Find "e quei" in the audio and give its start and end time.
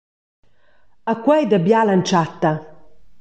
1.11-1.43